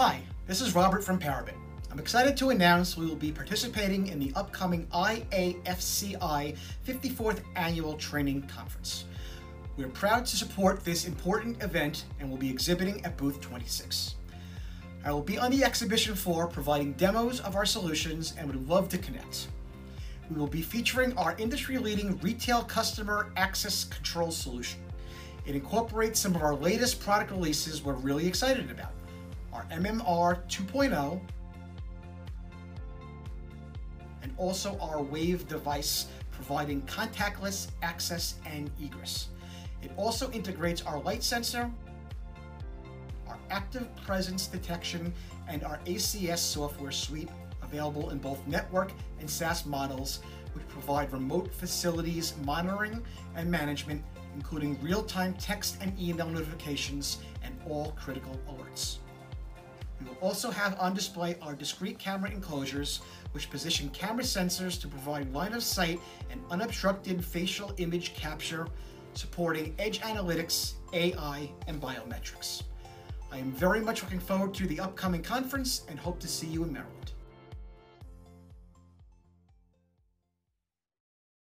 Hi, 0.00 0.20
this 0.46 0.60
is 0.60 0.76
Robert 0.76 1.02
from 1.02 1.18
Parabit. 1.18 1.56
I'm 1.90 1.98
excited 1.98 2.36
to 2.36 2.50
announce 2.50 2.96
we 2.96 3.06
will 3.06 3.16
be 3.16 3.32
participating 3.32 4.06
in 4.06 4.20
the 4.20 4.30
upcoming 4.36 4.86
IAFCI 4.94 6.56
54th 6.86 7.40
Annual 7.56 7.94
Training 7.94 8.42
Conference. 8.42 9.06
We 9.76 9.82
are 9.82 9.88
proud 9.88 10.24
to 10.26 10.36
support 10.36 10.84
this 10.84 11.04
important 11.04 11.60
event 11.64 12.04
and 12.20 12.30
will 12.30 12.36
be 12.36 12.48
exhibiting 12.48 13.04
at 13.04 13.16
booth 13.16 13.40
26. 13.40 14.14
I 15.04 15.10
will 15.10 15.20
be 15.20 15.36
on 15.36 15.50
the 15.50 15.64
exhibition 15.64 16.14
floor 16.14 16.46
providing 16.46 16.92
demos 16.92 17.40
of 17.40 17.56
our 17.56 17.66
solutions 17.66 18.34
and 18.38 18.46
would 18.46 18.68
love 18.68 18.88
to 18.90 18.98
connect. 18.98 19.48
We 20.30 20.36
will 20.36 20.46
be 20.46 20.62
featuring 20.62 21.12
our 21.18 21.34
industry-leading 21.38 22.18
retail 22.18 22.62
customer 22.62 23.32
access 23.36 23.82
control 23.82 24.30
solution. 24.30 24.78
It 25.44 25.56
incorporates 25.56 26.20
some 26.20 26.36
of 26.36 26.42
our 26.44 26.54
latest 26.54 27.00
product 27.00 27.32
releases 27.32 27.82
we're 27.82 27.94
really 27.94 28.28
excited 28.28 28.70
about. 28.70 28.92
Our 29.52 29.64
MMR 29.64 30.46
2.0 30.48 31.20
and 34.22 34.34
also 34.36 34.78
our 34.78 35.02
Wave 35.02 35.48
device 35.48 36.06
providing 36.30 36.82
contactless 36.82 37.68
access 37.82 38.36
and 38.46 38.70
egress. 38.80 39.28
It 39.82 39.90
also 39.96 40.30
integrates 40.32 40.82
our 40.82 41.00
light 41.00 41.22
sensor, 41.22 41.70
our 43.28 43.38
active 43.50 43.88
presence 43.96 44.46
detection, 44.46 45.12
and 45.48 45.64
our 45.64 45.78
ACS 45.86 46.38
software 46.38 46.92
suite 46.92 47.28
available 47.62 48.10
in 48.10 48.18
both 48.18 48.46
network 48.46 48.92
and 49.20 49.28
SaaS 49.28 49.66
models, 49.66 50.20
which 50.52 50.66
provide 50.68 51.12
remote 51.12 51.52
facilities 51.52 52.34
monitoring 52.44 53.02
and 53.36 53.50
management, 53.50 54.02
including 54.34 54.78
real-time 54.80 55.34
text 55.34 55.76
and 55.80 55.98
email 56.00 56.28
notifications 56.28 57.18
and 57.42 57.56
all 57.68 57.92
critical 57.92 58.38
alerts. 58.48 58.98
We 60.00 60.06
will 60.06 60.16
also 60.20 60.50
have 60.50 60.78
on 60.78 60.94
display 60.94 61.36
our 61.42 61.54
discreet 61.54 61.98
camera 61.98 62.30
enclosures, 62.30 63.00
which 63.32 63.50
position 63.50 63.88
camera 63.90 64.24
sensors 64.24 64.80
to 64.80 64.88
provide 64.88 65.32
line 65.32 65.52
of 65.52 65.62
sight 65.62 66.00
and 66.30 66.40
unobstructed 66.50 67.24
facial 67.24 67.72
image 67.78 68.14
capture, 68.14 68.68
supporting 69.14 69.74
edge 69.78 70.00
analytics, 70.00 70.74
AI, 70.92 71.50
and 71.66 71.80
biometrics. 71.80 72.62
I 73.30 73.38
am 73.38 73.52
very 73.52 73.80
much 73.80 74.02
looking 74.02 74.20
forward 74.20 74.54
to 74.54 74.66
the 74.66 74.80
upcoming 74.80 75.22
conference 75.22 75.82
and 75.88 75.98
hope 75.98 76.18
to 76.20 76.28
see 76.28 76.46
you 76.46 76.64
in 76.64 76.72
Maryland. 76.72 76.97